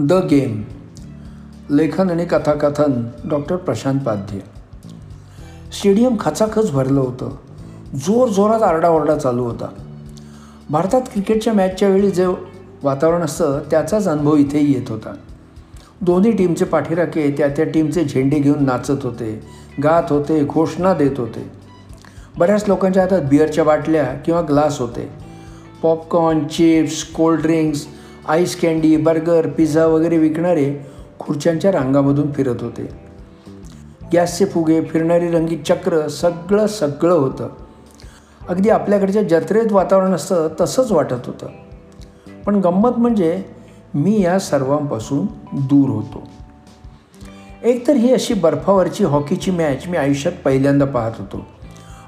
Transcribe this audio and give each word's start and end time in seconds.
The 0.00 0.12
game. 0.12 0.62
लेखन 1.70 2.10
आणि 2.10 2.24
कथाकथन 2.24 3.06
डॉक्टर 3.28 3.56
प्रशांत 3.56 4.00
पाध्ये. 4.00 4.40
स्टेडियम 5.72 6.16
खचाखच 6.20 6.70
भरलं 6.70 7.00
होतं. 7.00 7.30
जोर 7.94 8.28
जोरात 8.28 8.62
आरडाओरडा 8.62 9.16
चालू 9.16 9.44
होता. 9.44 9.68
भारतात 10.70 11.00
क्रिकेटच्या 11.00 11.52
मॅचच्या 11.52 11.88
वेळी 11.88 12.10
जे 12.10 12.26
वातावरण 12.82 13.22
असतं 13.22 13.60
त्याचाच 13.70 14.08
अनुभव 14.08 14.36
इथेही 14.36 14.72
येत 14.72 14.90
होता. 14.90 15.14
दोन्ही 16.00 16.32
टीमचे 16.32 16.64
पाठीराखे 16.64 17.34
त्या 17.38 17.48
त्या 17.48 17.64
टीमचे 17.64 18.04
झेंडे 18.04 18.38
घेऊन 18.38 18.64
नाचत 18.64 19.02
होते 19.02 19.42
गात 19.82 20.12
होते 20.12 20.44
घोषणा 20.44 20.94
देत 20.94 21.18
होते. 21.18 21.50
बऱ्याच 22.38 22.64
लोकांच्या 22.68 23.02
हातात 23.02 23.22
बिअरच्या 23.22 23.64
बाटल्या 23.64 24.04
किंवा 24.04 24.40
ग्लास 24.40 24.80
होते. 24.80 25.08
Popcorn 25.82 26.46
chips 26.46 27.04
cold drinks 27.04 27.86
ice 28.28 28.60
candy 28.60 28.96
burger 28.96 29.46
pizza 29.46 29.86
वगैरे 29.86 30.18
विकणारे 30.18 30.86
खुर्च्यांच्या 31.18 31.72
रांगामधून 31.72 32.32
फिरत 32.32 32.56
होते. 32.60 32.88
गॅसचे 34.12 34.44
फुगे 34.44 34.82
फिरणारी 34.82 35.28
रंगीत 35.28 35.58
चक्र 35.66 36.08
सगळं 36.08 36.66
सगळं 36.66 37.14
होतं. 37.14 37.48
अगदी 38.48 38.68
आपल्याकडच्या 38.68 39.22
जत्रेत 39.22 39.72
वातावरण 39.72 40.12
असतं 40.12 40.48
तसंच 40.60 40.92
वाटत 40.92 41.26
होतं. 41.26 41.46
पण 42.46 42.54
गंमत 42.54 42.98
म्हणजे 42.98 43.42
मी 43.94 44.22
या 44.22 44.38
सर्वांपासून 44.38 45.26
दूर 45.52 45.88
होतो. 45.88 46.28
एकतर 47.62 47.92
ही 47.92 48.12
अशी 48.12 48.34
बर्फावरची 48.34 49.04
हॉकीची 49.04 49.50
मॅच 49.50 49.88
मी 49.88 49.96
आयुष्यात 49.96 50.34
पहिल्यांदा 50.44 50.84
पाहत 50.84 51.12
होतो. 51.18 51.46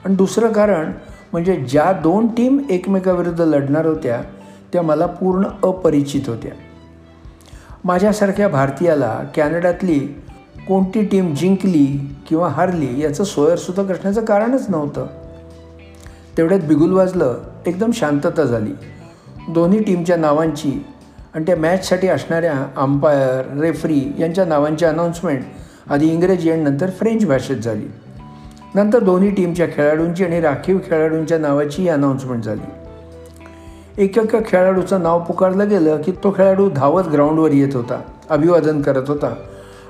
आणि 0.05 0.15
दुसरं 0.15 0.53
कारण 0.53 0.93
म्हणजे 1.33 1.57
ज्या 1.57 1.93
दोन 1.93 2.27
टीम 2.27 2.59
एकमेकाविरुद्ध 2.71 3.41
लढणार 3.41 3.87
होत्या 3.87 4.23
त्या 4.73 4.83
मला 4.83 5.07
पूर्ण 5.07 5.47
अपरिचित 5.63 6.21
होत्या. 6.27 6.51
माझ्यासारख्या 7.85 8.49
भारतीयाला 8.49 9.21
कॅनडातली 9.35 9.99
कोणती 10.69 11.05
टीम 11.05 11.35
जिंकली 11.35 12.15
किंवा 12.29 12.49
हारली 12.49 13.01
याचं 13.01 13.25
सोयरसुद्धा 13.25 13.83
करण्याचं 13.83 14.25
कारणच 14.25 14.67
नव्हतं. 14.69 15.07
तेवढ्यात 16.37 16.61
बिगुल 16.61 16.93
वाजलं 16.93 17.39
एकदम 17.67 17.91
शांतता 17.91 18.45
झाली. 18.45 18.71
दोन्ही 19.49 19.83
टीमच्या 19.83 20.17
नावांची 20.17 20.85
आणि 21.35 21.45
त्या 21.47 21.57
मॅचसाठी 21.57 22.09
असणाऱ्या 22.09 22.67
अंपायर 22.77 23.61
रेफरी 23.61 24.13
यांच्या 24.19 24.45
नावांची 24.45 24.85
अनाऊन्समेंट 24.85 25.43
आधी 25.91 26.09
इंग्रजी 26.09 26.51
आणि 26.51 26.63
नंतर 26.63 26.91
फ्रेंच 26.91 27.27
भाषेत 27.27 27.57
झाली. 27.57 27.87
नंतर 28.75 28.99
दोन्ही 28.99 29.31
टीमच्या 29.31 29.67
खेळाडूंची 29.67 30.25
आणि 30.25 30.41
राखीव 30.41 30.79
खेळाडूंच्या 30.79 31.39
नावाचीही 31.39 31.89
अनाऊन्समेंट 31.89 32.43
झाली. 32.43 32.80
एक 34.01 34.19
एका 34.19 34.39
खेळाडूचं 34.47 35.03
नाव 35.03 35.25
पुकारलं 35.25 35.69
गेलं 35.69 36.03
की 36.03 36.13
तो 36.13 36.31
खेळाडू 36.37 36.71
धावत 36.71 37.09
ग्राउंडवर 37.09 37.53
येत 37.53 37.75
होता 37.75 38.01
अभिवादन 38.31 38.83
करत 38.83 39.09
होता 39.09 39.35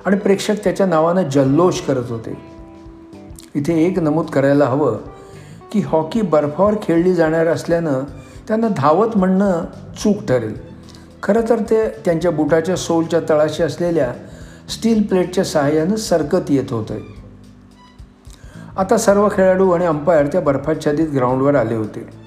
आणि 0.06 0.16
प्रेक्षक 0.16 0.54
त्याच्या 0.64 0.86
नावानं 0.86 1.28
जल्लोष 1.28 1.80
करत 1.80 2.10
होते. 2.10 2.36
इथे 3.54 3.86
एक 3.86 3.98
नमूद 3.98 4.26
करायला 4.26 4.64
हवं 4.64 4.96
की 5.72 5.80
हॉकी 5.80 6.22
बर्फावर 6.22 6.74
खेळली 6.82 7.14
जाणार 7.14 7.46
असल्यानं 7.46 8.02
त्यांना 8.48 8.68
धावत 8.76 9.16
म्हणणं 9.16 9.64
चूक 10.04 10.16
ठरेल. 10.28 10.54
खरं 11.22 11.48
तर 11.48 11.58
ते 11.58 11.88
त्यांच्या 11.88 12.30
बुटाच्या 12.30 12.76
सोलच्या 12.76 13.20
तळाशी 13.28 13.62
असलेल्या 13.62 14.12
स्टील 14.68 15.02
प्लेटच्या 15.02 15.44
सहाय्यानं 15.44 15.96
सरकत 15.96 16.50
येत 16.50 16.72
होतं. 16.72 16.94
आता 18.76 18.96
सर्व 18.96 19.28
खेळाडू 19.32 19.70
आणि 19.70 19.86
अंपायर 19.86 20.26
त्या 20.26 20.40
बर्फाच्छादित 20.40 21.08
ग्राउंडवर 21.14 21.54
आले 21.54 21.74
होते. 21.74 22.19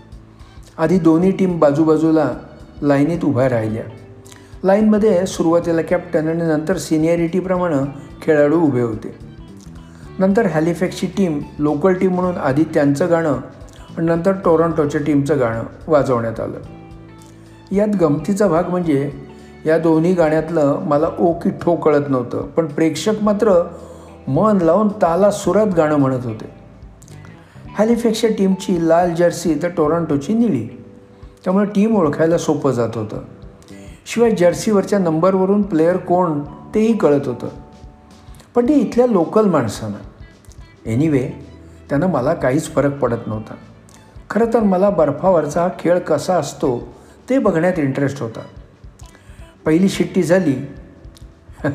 आधी 0.78 1.00
दोन्ही 1.00 1.32
टीम 1.32 1.60
बाजूबाजूला 1.60 2.32
लाईनीत 2.82 3.26
उभ्या 3.26 3.50
राहिल्या. 3.50 3.84
लाईनमध्ये 4.64 5.26
सुरुवातीला 5.28 5.82
कॅप्टन 5.82 6.28
आणि 6.28 6.44
नंतर 6.44 6.78
सिनियरिटीप्रमाणे 6.78 8.00
खेळाडू 8.22 8.62
उभे 8.62 8.82
होते. 8.82 9.16
नंतर 10.20 10.46
हॅलिफॅक्सची 10.46 11.08
टीम 11.08 11.40
लोकल 11.60 11.94
टीम 11.94 12.14
म्हणून 12.14 12.38
आधी 12.38 12.64
त्यांचं 12.64 13.10
गाणं 13.10 13.34
आणि 13.98 14.06
नंतर 14.06 14.32
टोरंटोच्या 14.32 15.02
टीमचं 15.02 15.40
गाणं 15.40 15.64
वाजवण्यात 15.88 16.40
आलं. 16.40 16.58
यात 17.72 17.96
गमतीचा 18.02 18.48
भाग 18.48 18.70
म्हणजे 18.70 19.12
या 19.66 19.78
दोन्ही 19.78 20.14
गाण्यातलं 20.14 20.80
मला 20.80 21.08
ओ 21.20 21.34
की 21.34 21.50
ठो 21.50 21.76
कळत 21.76 22.10
नव्हतं 22.10 22.42
पण 22.42 22.66
प्रेक्षक 22.66 23.14
मात्र 23.22 23.68
मन 24.28 24.58
लावून 24.62 24.88
ताला 24.88 25.32
सुरात 25.32 25.68
गाणं 25.68 25.96
म्हणत 25.96 26.26
होते. 26.26 26.63
हॅलिफॅक्सच्या 27.78 28.30
टीमची 28.38 28.88
लाल 28.88 29.16
जर्सी 29.16 29.56
तर 29.64 29.68
टोरंटोची 29.68 30.34
निळी. 30.34 30.84
त्यामुळे 31.44 31.66
टीम 31.66 31.96
ओळखायला 31.96 32.38
सोपं 32.38 32.72
जात 32.72 32.90
होतं. 32.96 33.22
शिवाय 34.06 34.32
जर्सीवरच्या 34.32 35.00
नंबरवरून 35.00 35.62
प्लेयर 35.62 35.98
कोण 35.98 36.42
तेही 36.76 36.98
कळत 36.98 37.28
होतं. 37.28 37.48
पण 38.56 38.70
ते 38.70 38.74
इथल्या 38.74 39.06
लोकल 39.06 39.46
माणसानं. 39.46 39.98
एनिवे 40.86 41.30
त्यानं 41.90 42.08
मला 42.08 42.34
काहीच 42.34 42.74
फरक 42.74 43.00
पडत 43.00 43.28
नव्हता. 43.28 43.54
खरं 44.30 44.46
तर 44.54 44.60
मला 44.60 44.90
बर्फावरचा 44.90 45.62
हा 45.62 45.70
खेळ 45.80 46.00
कसा 46.00 46.36
असतो 46.36 46.94
ते 47.30 47.40
बघण्यात 47.40 47.80
इंटरेस्ट 47.80 48.22
होता. 48.22 48.40
पहिली 49.66 49.90
शिट्टी 49.90 50.24
झाली. 50.24 50.56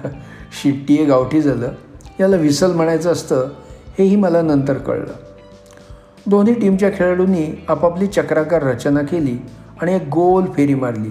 शिट्टी 0.63 0.95
हे 0.95 1.05
गावठी 1.05 1.41
झालं. 1.41 1.73
याला 2.21 2.37
विसल 2.37 2.73
म्हणायचं 2.73 3.13
असतं 3.13 3.49
हेही 3.99 4.17
मला 4.17 4.43
नंतर 4.43 4.75
कळलं. 4.75 5.28
दोन्ही 6.29 6.55
टीमच्या 6.55 6.91
खेळाडूंनी 6.91 7.65
आपापली 7.69 8.07
चक्राकार 8.07 8.63
रचना 8.63 9.01
केली 9.01 9.39
आणि 9.83 9.95
एक 9.95 10.03
गोल 10.03 10.45
फेरी 10.45 10.75
मारली. 10.75 11.09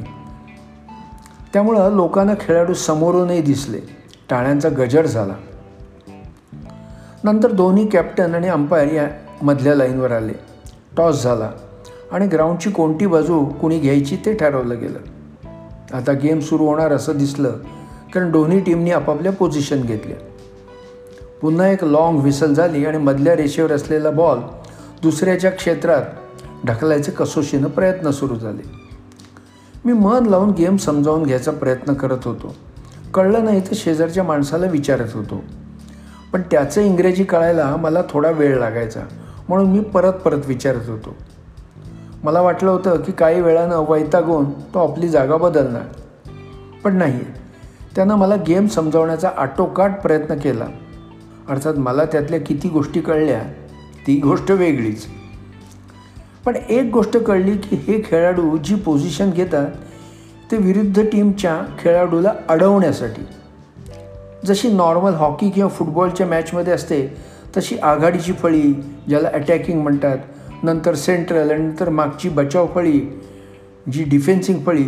त्यामुळं 1.53 1.95
लोकांना 1.95 2.33
खेळाडू 2.39 2.73
समोरूनही 2.73 3.41
दिसले. 3.41 3.77
टाळ्यांचा 4.29 4.69
गजर 4.69 5.05
झाला. 5.05 5.33
नंतर 7.23 7.51
दोन्ही 7.51 7.87
कॅप्टन 7.87 8.35
आणि 8.35 8.47
अंपायर 8.47 8.93
या 8.93 9.07
मधल्या 9.41 9.75
लाईनवर 9.75 10.11
आले. 10.11 10.33
टॉस 10.97 11.23
झाला 11.23 11.51
आणि 12.11 12.27
ग्राउंडची 12.27 12.69
कोणती 12.69 13.05
बाजू 13.05 13.45
कुणी 13.45 13.79
घ्यायची 13.79 14.17
ते 14.25 14.33
ठरवलं 14.33 14.79
गेलं. 14.79 14.99
आता 15.97 16.11
गेम 16.11 16.39
सुरू 16.39 16.65
होणार 16.65 16.91
असं 16.91 17.17
दिसलं 17.17 17.51
कारण 18.13 18.31
दोन्ही 18.31 18.59
टीमनी 18.59 18.91
आपापल्या 18.91 19.31
पोझिशन 19.31 19.81
घेतल्या. 19.81 20.17
पुन्हा 21.41 21.67
एक 21.67 21.83
लाँग 21.83 22.17
व्हिसल 22.17 22.53
झाली 22.53 22.85
आणि 22.85 22.97
मधल्या 22.97 23.35
रेषेवर 23.35 23.71
असलेला 23.71 24.09
बॉल 24.09 24.39
दुसऱ्याच्या 25.01 25.51
क्षेत्रात 25.51 26.01
ढकलायचे 26.65 27.11
कसोशीनं 27.11 27.67
प्रयत्न 27.67 28.09
सुरू 28.09 28.35
झाले. 28.35 28.61
मी 29.85 29.93
मन 29.93 30.25
लावून 30.25 30.49
गेम 30.49 30.77
समजावून 30.77 31.23
घ्यायचा 31.23 31.51
प्रयत्न 31.51 31.93
करत 31.93 32.17
होतो. 32.25 32.55
कळलं 33.13 33.45
नाही 33.45 33.59
तर 33.59 33.73
शेजारच्या 33.73 34.23
माणसाला 34.23 34.65
विचारत 34.65 35.07
होतो. 35.13 35.43
पण 36.33 36.41
त्याचं 36.41 36.81
इंग्रजी 36.81 37.23
कळायला 37.23 37.75
मला 37.75 37.99
थोडा 38.09 38.29
वेळ 38.29 38.59
लागायचा 38.59 38.99
म्हणून 39.49 39.71
मी 39.71 39.79
परत 39.79 40.13
परत 40.13 40.41
विचारत 40.47 40.89
होतो. 40.89 41.15
मला 42.23 42.41
वाटलं 42.41 42.71
होतं 42.71 43.01
की 43.01 43.11
काही 43.11 43.41
वेळानं 43.41 43.85
वैतागून 43.89 44.51
तो 44.51 44.91
आपली 44.91 45.09
जागा 45.09 45.37
बदलणार. 45.37 45.83
पण 46.83 46.95
नाही. 46.95 47.19
त्यानं 47.95 48.15
मला 48.15 48.35
गेम 48.35 48.67
समजावण्याचा 48.67 49.29
आटोकाट 49.37 49.91
प्रयत्न 50.03 50.35
केला. 50.35 50.65
अर्थात 51.49 51.73
मला 51.73 52.05
त्यातल्या 52.05 52.39
किती 52.39 52.69
गोष्टी 52.69 53.01
कळल्या 53.01 53.66
ती 54.07 54.15
गोष्ट 54.15 54.51
वेगळीच. 54.51 55.05
पण 56.45 56.55
एक 56.69 56.91
गोष्ट 56.93 57.17
कळली 57.17 57.57
की 57.57 57.75
हे 57.75 58.01
खेळाडू 58.05 58.57
जी 58.57 58.75
पोझिशन 58.75 59.29
घेतात 59.29 59.67
ते 60.51 60.57
विरुद्ध 60.57 61.03
टीमच्या 61.11 61.61
खेळाडूला 61.79 62.33
अडवण्यासाठी. 62.49 63.21
जशी 64.45 64.71
नॉर्मल 64.71 65.13
हॉकी 65.13 65.49
किंवा 65.49 65.69
फुटबॉलच्या 65.69 66.27
मॅचमध्ये 66.27 66.73
असते 66.73 67.17
तशी 67.57 67.77
आघाडीची 67.77 68.33
फळी 68.33 68.73
ज्याला 69.07 69.29
अटॅकिंग 69.33 69.81
म्हणतात 69.81 70.17
नंतर 70.63 70.93
सेंट्रल 70.93 71.51
आणि 71.51 71.63
नंतर 71.63 71.89
मागची 71.89 72.29
बचाव 72.29 72.67
फळी 72.75 73.21
जी 73.93 74.03
डिफेन्सिंग 74.03 74.63
फळी 74.65 74.85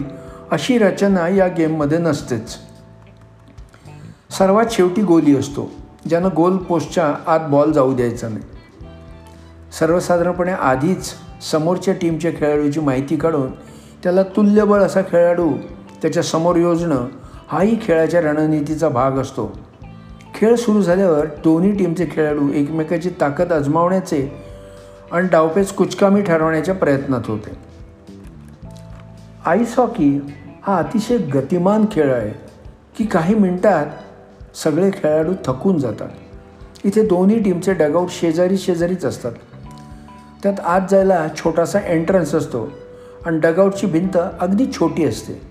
अशी 0.51 0.77
रचना 0.77 1.27
या 1.27 1.47
गेममध्ये 1.47 1.97
नसतेच. 1.97 2.55
सर्वात 4.37 4.65
शेवटी 4.71 5.01
गोली 5.01 5.35
असतो 5.35 5.71
ज्यानं 6.09 6.29
गोल 6.35 6.57
पोस्टच्या 6.57 7.15
आत 7.27 7.39
बॉल 7.49 7.71
जाऊ 7.71 7.95
द्यायचा 7.95 8.29
नाही. 8.29 8.58
सर्वसाधारणपणे 9.73 10.51
आधीच 10.51 11.13
समोरच्या 11.51 11.93
टीमच्या 11.93 12.31
खेळाडूची 12.31 12.79
माहिती 12.79 13.15
काढून 13.15 13.51
त्याला 14.03 14.23
तुल्यबळ 14.23 14.81
असा 14.81 15.01
खेळाडू 15.01 15.51
त्याच्यासमोर 16.01 16.55
योजणं 16.55 17.07
हाही 17.47 17.77
खेळाच्या 17.81 18.21
रणनीतीचा 18.21 18.89
भाग 18.89 19.11
असतो. 19.11 19.57
खेळ 20.35 20.55
सुरू 20.55 20.81
झाल्यावर 20.81 21.25
दोन्ही 21.25 21.77
टीमचे 21.77 22.07
खेळाडू 22.11 22.53
एकमेकाची 22.53 23.09
ताकद 23.21 23.51
आजमावण्याचे 23.51 24.41
आणि 25.11 25.27
डावपेच 25.27 25.73
कुचकामी 25.73 26.21
ठरवण्याच्या 26.21 26.75
प्रयत्नात 26.75 27.21
होते. 27.25 27.57
आईस 29.45 29.79
हॉकी 29.79 30.19
हा 30.67 30.77
अतिशय 30.77 31.17
गतिमान 31.17 31.85
खेळ 31.91 32.13
आहे 32.13 32.31
की 32.97 33.05
काही 33.05 33.35
मिनटात 33.35 33.85
सगळे 34.57 34.91
खेळाडू 34.91 35.33
थकून 35.45 35.77
जातात. 35.77 36.09
इथे 36.83 37.07
दोन्ही 37.07 37.43
टीमचे 37.43 37.73
डगआउट 37.73 38.09
शेजारी 38.09 38.57
शेजारीच 38.57 39.05
असतात. 39.05 39.31
त्यात 40.43 40.59
आत 40.59 40.81
जायला 40.91 41.27
छोटासा 41.37 41.79
एंट्रन्स 41.79 42.35
असतो 42.35 42.71
आणि 43.25 43.39
डगआउटची 43.39 43.87
भिंत 43.87 44.17
अगदी 44.39 44.65
छोटी 44.65 45.05
असते. 45.05 45.41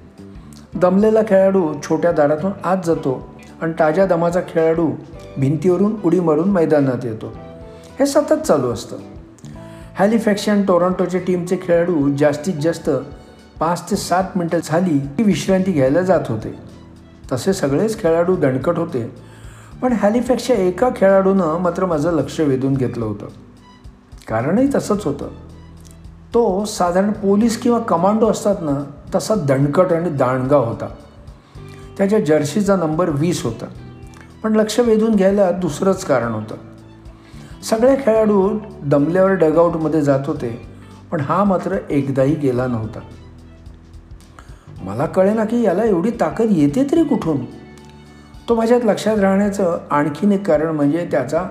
दमलेला 0.75 1.20
खेळाडू 1.29 1.75
छोट्या 1.82 2.12
दारातून 2.12 2.50
आत 2.64 2.76
जातो 2.87 3.35
आणि 3.62 3.73
ताज्या 3.79 4.06
दमाचा 4.06 4.40
खेळाडू 4.40 4.90
भिंतीवरून 5.38 5.96
उडी 6.05 6.20
मारून 6.20 6.50
मैदानात 6.50 7.05
येतो. 7.05 7.32
हे 7.99 8.06
सतत 8.06 8.35
चालू 8.35 8.70
असतं. 8.70 8.96
हॅलिफॅक्शन 9.94 10.62
आणि 10.70 11.19
टीमचे 11.19 11.56
खेळाडू 11.62 12.17
जास्तीत 12.17 12.55
जास्त 12.55 12.90
पाच 13.61 13.90
ते 13.90 13.96
सात 13.96 14.25
मिनटं 14.37 14.58
झाली 14.64 14.99
की 14.99 15.23
विश्रांती 15.23 15.73
घ्यायला 15.73 16.02
जात 16.02 16.20
होते. 16.29 16.58
तसे 17.32 17.52
सगळेच 17.52 18.00
खेळाडू 18.00 18.37
दणकट 18.37 18.79
होते. 18.79 19.12
पण 19.82 19.93
हॅलिफॅक्सच्या 19.93 20.56
एका 20.56 20.88
खेळाडूनं 20.96 21.58
मात्र 21.58 21.87
माझं 21.87 22.12
लक्ष 22.12 22.40
वेधून 22.40 22.75
घेतलं 22.75 23.05
होतं. 23.05 23.26
कारणही 24.28 24.69
तसंच 24.75 25.04
होतं. 25.04 25.28
तो 26.34 26.64
साधारण 26.64 27.12
पोलीस 27.12 27.62
किंवा 27.62 27.78
कमांडो 27.78 28.28
असतात 28.28 28.56
ना 28.60 28.90
तसा 29.14 29.34
दणकट 29.34 29.92
आणि 29.92 30.10
दांडगा 30.10 30.56
होता. 30.56 30.88
त्याच्या 31.98 32.20
जर्सीचा 32.20 32.76
नंबर 32.76 33.10
वीस 33.10 33.44
होता. 33.44 33.64
पण 34.42 34.56
लक्ष 34.56 34.80
वेधून 34.80 35.14
घ्यायला 35.14 35.50
दुसरंच 35.50 36.04
कारण 36.04 36.32
होतं. 36.32 36.54
सगळे 37.62 37.96
खेळाडू 37.96 38.58
दमल्यावर 38.82 39.30
डगआउटमध्ये 39.30 40.02
जात 40.02 40.20
होते 40.26 40.69
पण 41.10 41.20
हा 41.20 41.44
मात्र 41.44 41.76
एकदाही 41.90 42.34
गेला 42.34 42.66
नव्हता. 42.66 42.98
मला 44.82 45.06
कळेना 45.06 45.44
की 45.44 45.62
याला 45.62 45.84
एवढी 45.84 46.10
ताकद 46.10 46.46
येते 46.50 46.84
तरी 46.84 47.04
कुठून? 47.04 47.44
तो 48.48 48.54
माझ्यात 48.54 48.80
लक्षात 48.84 49.19
राहण्याचं 49.19 49.78
आणखीन 49.90 50.32
एक 50.32 50.46
कारण 50.46 50.66
म्हणजे 50.66 51.08
त्याचा 51.10 51.44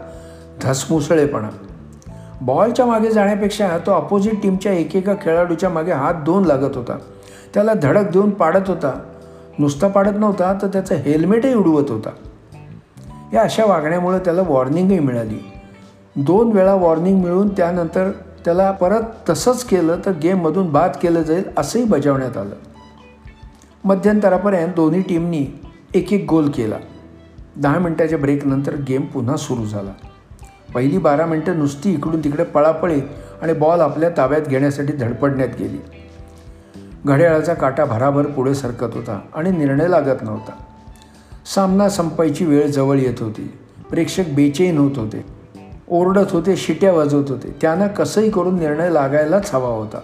धसमुसळेपणा. 0.62 1.50
बॉलच्या 2.42 2.86
मागे 2.86 3.12
जाण्यापेक्षा 3.12 3.78
तो 3.86 3.92
अपोजिट 3.92 4.42
टीमच्या 4.42 4.74
एकेका 4.74 5.14
खेळाडूच्या 5.22 5.70
मागे 5.70 5.92
हात 5.92 6.14
दोन 6.14 6.46
लागत 6.46 6.78
होता. 6.78 6.98
त्याला 7.54 7.74
धडक 7.74 8.12
देऊन 8.12 8.30
पाडत 8.30 8.68
होता. 8.68 9.00
नुसता 9.60 9.88
पाडत 9.88 10.12
नव्हता 10.16 10.54
तर 10.62 10.68
त्याचं 10.68 10.96
हेल्मेटही 10.96 11.54
उडवत 11.54 11.92
होता. 11.92 12.10
या 13.34 13.42
अशा 13.42 13.66
वागण्यामुळे 13.66 14.20
त्याला 14.20 14.42
वॉर्निंगही 14.42 15.00
मिळाली. 15.00 15.52
दोन 16.16 16.52
वेळा 16.52 16.74
वॉर्निंग 16.74 17.24
मिळून 17.24 17.48
त्यानंतर 17.48 18.12
त्याला 18.46 18.72
परत 18.72 19.30
तसंच 19.30 19.64
केलं 19.64 20.00
तर 20.06 20.12
गेममधून 20.12 20.72
बाद 20.72 20.92
केलं 21.02 21.22
जाईल 21.22 21.44
असंही 21.58 21.86
बजावण्यात 21.86 22.38
आलं. 22.38 22.56
मध्यंतरापर्यंत 23.84 24.74
दोन्ही 24.74 25.02
टीमनी 25.02 25.60
एक 25.94 26.14
एक 26.14 26.26
गोल 26.30 26.50
केला. 26.50 26.76
दहा 27.58 27.80
मिनटाच्या 27.80 28.18
ब्रेकनंतर 28.18 28.76
गेम 28.76 29.02
पुन्हा 29.02 29.36
सुरू 29.36 29.66
झाला. 29.66 30.07
पहिली 30.74 30.98
बारा 30.98 31.26
मिनटं 31.26 31.58
नुसती 31.58 31.94
इकडून 31.94 32.24
तिकडे 32.24 32.44
पळापळीत 32.44 33.02
आणि 33.42 33.54
बॉल 33.54 33.80
आपल्या 33.80 34.10
ताब्यात 34.18 34.42
घेण्यासाठी 34.42 34.94
धडपडण्यात 34.94 35.50
गेली. 35.60 35.78
घड्याळाचा 37.06 37.54
काटा 37.54 37.86
भराभर 37.86 38.26
पुढे 38.26 38.54
सरकत 38.54 38.88
होता 38.94 39.20
आणि 39.36 39.52
निर्णय 39.52 39.88
लागत 39.88 40.22
नव्हता. 40.22 40.52
सामना 41.56 41.90
संपायची 41.90 42.46
वेळ 42.46 42.68
जवळ 42.68 42.98
येत 42.98 43.14
होती. 43.20 43.54
प्रेक्षक 43.90 44.24
बेचैन 44.36 44.78
होत 44.78 44.92
होते. 44.96 45.26
ओरडत 45.88 46.32
होते 46.32 46.56
शिट्या 46.56 46.94
वाजवत 46.94 47.30
होते. 47.30 47.56
त्यांना 47.62 47.88
कसंही 47.88 48.30
करून 48.30 48.60
निर्णय 48.60 48.90
लागायलाच 48.90 49.56
हवा 49.56 49.70
होता. 49.70 50.00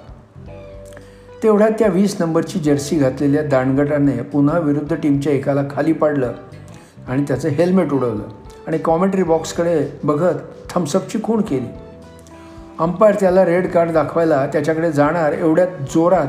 तेवढ्यात 1.44 1.71
त्या 1.80 1.88
वीस 1.88 2.16
नंबरची 2.19 2.59
जर्सी 2.59 2.95
घातलेल्या 2.95 3.44
दांडगटाने 3.44 4.12
पुन्हा 4.12 4.59
विरुद्ध 4.59 4.95
टीमच्या 4.95 5.33
एकाला 5.33 5.62
खाली 5.71 5.94
पाडलं 5.94 6.33
आणि 7.07 7.24
त्याचं 7.27 7.50
हेल्मेट 7.50 7.94
उडवलं. 7.94 8.24
आणि 8.68 8.77
कॉमेंट्री 8.77 9.24
बॉक्सकडे 9.24 10.00
बघत 10.04 10.36
थम्सअपची 10.69 11.19
खूण 11.24 11.42
केली. 11.42 11.68
अंपायर 12.80 13.15
त्याला 13.15 13.45
रेड 13.45 13.71
कार्ड 13.71 13.92
दाखवायला 13.92 14.48
त्याच्याकडे 14.48 14.92
जाणार 14.92 15.33
एवढ्यात 15.33 15.68
जोरात 15.68 16.27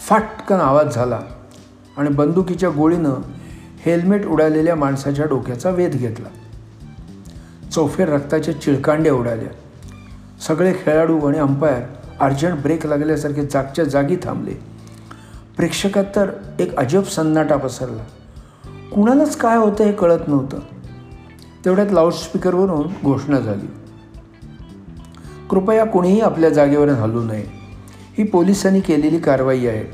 फाटकन 0.00 0.56
आवाज 0.56 0.94
झाला 0.94 1.20
आणि 1.96 2.08
बंदुकीच्या 2.08 2.70
गोळीनं 2.70 3.14
हेल्मेट 3.86 4.26
उडालेल्या 4.26 4.76
माणसाच्या 4.76 5.26
डोक्याचा 5.26 5.70
वेध 5.70 5.92
घेतला. 5.92 6.28
चौफेर 7.70 8.08
रक्ताच्या 8.08 8.60
चिळकांड्या 8.60 9.12
उडाल्या 9.12 9.48
सगळे 10.40 10.72
खेळाडू 10.72 11.26
आणि 11.26 11.38
अंपायर 11.38 11.82
अर्जंट 12.20 12.62
ब्रेक 12.62 12.86
लागल्यासारखे 12.86 13.46
जागच्या 13.46 13.84
जागी 13.84 14.16
थांबले. 14.16 14.54
प्रेक्षकात 15.56 16.04
तर 16.16 16.30
एक 16.58 16.76
अजब 16.76 17.02
सन्नाटा 17.02 17.56
पसरला. 17.56 18.02
कुणालाच 18.94 19.36
काय 19.36 19.56
होतं 19.56 19.84
हे 19.84 19.92
कळत 19.92 20.28
नव्हतं. 20.28 20.58
तेवढ्यात 21.64 21.86
लाऊडस्पीकरवरून 21.90 22.86
घोषणा 23.04 23.40
झाली. 23.40 23.66
कृपया 25.50 25.84
कोणीही 25.84 26.20
आपल्या 26.20 26.50
जागेवर 26.50 26.88
हलू 26.88 27.22
नये. 27.22 27.44
ही 28.18 28.24
पोलिसांनी 28.24 28.80
केलेली 28.80 29.18
कारवाई 29.18 29.66
आहे. 29.66 29.84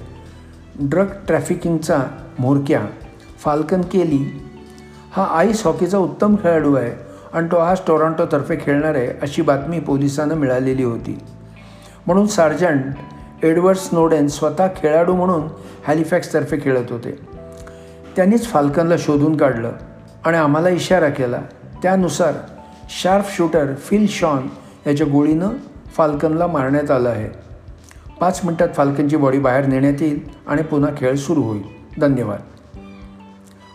ड्रग 0.80 1.06
ट्रॅफिकिंगचा 1.26 2.02
म्होरक्या 2.38 2.80
फाल्कन 3.38 3.80
केली. 3.80 4.40
हा 5.12 5.24
आईस 5.24 5.66
हॉकीचा 5.66 5.98
उत्तम 5.98 6.36
खेळाडू 6.36 6.74
आहे 6.74 6.92
आणि 7.32 7.46
तो 7.46 7.56
आज 7.56 7.76
टोरंटोतर्फे 7.86 8.56
खेळणार 8.62 8.94
आहे 8.94 9.06
अशी 9.06 9.42
बातमी 9.42 9.80
पोलिसांना 9.80 10.34
मिळालेली 10.34 10.84
होती. 10.84 11.18
म्हणून 12.06 12.26
सार्जंट 12.26 12.84
एडवर्ड 13.42 13.76
स्नोडेन 13.76 14.28
स्वतः 14.28 14.66
खेळाडू 14.76 15.14
म्हणून 15.14 15.42
हॅलिफॅक्सतर्फे 15.86 16.56
खेळत 16.62 16.92
होते. 16.92 17.18
त्यांनीच 18.16 18.46
फाल्कनला 18.46 18.94
शोधून 18.98 19.36
काढलं. 19.36 19.72
आणि 20.24 20.36
आम्हाला 20.36 20.68
इशारा 20.68 21.08
केला. 21.08 21.42
त्यानुसार 21.82 22.34
शार्प 23.02 23.24
शूटर 23.28 23.74
फिल 23.74 24.06
शॉन 24.08 24.48
याच्या 24.86 25.06
गोळीनं 25.06 25.48
फाल्कनला 25.86 26.46
मारण्यात 26.46 26.90
आलं 26.90 27.08
आहे. 27.08 27.28
पाच 28.20 28.40
मिनटात 28.44 28.68
फाल्कनची 28.68 29.16
बॉडी 29.16 29.38
बाहेर 29.38 29.66
नेण्यात 29.66 30.02
येईल 30.02 30.28
आणि 30.46 30.62
पुन्हा 30.62 30.90
खेळ 30.96 31.14
सुरू 31.14 31.42
होईल. 31.42 31.62
धन्यवाद. 32.00 32.40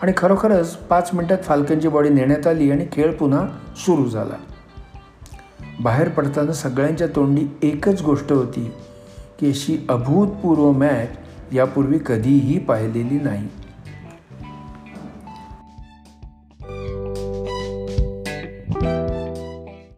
आणि 0.02 0.12
खरोखरच 0.18 0.76
पाच 0.76 1.10
मिनटात 1.14 1.38
फाल्कनची 1.38 1.88
बॉडी 1.88 2.10
नेण्यात 2.10 2.48
आली 2.48 2.72
आणि 2.72 2.86
खेळ 2.92 3.14
पुन्हा 3.14 3.48
सुरू 3.78 4.10
झाला. 4.10 4.36
बाहेर 5.80 6.10
पडताना 6.10 6.54
सगळ्यांच्या 6.54 7.08
तोंडी 7.08 7.46
एकच 7.64 8.02
गोष्ट 8.02 8.32
होती 8.32 8.72
की 9.40 9.50
अशी 9.50 9.86
अभूतपूर्व 9.90 10.72
मॅच 10.72 11.08
यापूर्वी 11.54 12.00
कधीही 12.06 12.60
पाहिलेली 12.60 13.20
नाही. 13.20 13.48